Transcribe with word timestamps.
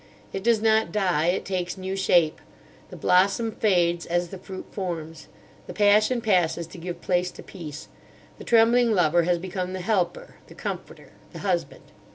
It 0.33 0.41
does 0.43 0.63
not 0.63 0.91
die, 0.91 1.27
it 1.27 1.45
takes 1.45 1.77
new 1.77 1.95
shape. 1.95 2.41
The 2.89 2.95
blossom 2.97 3.51
fades 3.51 4.07
as 4.07 4.29
the 4.29 4.39
fruit 4.39 4.65
forms. 4.71 5.27
The 5.67 5.75
passion 5.75 6.21
passes 6.21 6.65
to 6.65 6.79
give 6.79 7.01
place 7.01 7.29
to 7.29 7.43
peace. 7.43 7.87
The 8.39 8.43
trembling 8.43 8.93
lover 8.93 9.21
has 9.25 9.37
become 9.37 9.73
the 9.73 9.79
helper, 9.81 10.37
the 10.47 10.55
comforter, 10.55 11.11
the 11.33 11.39
husband." 11.45 11.83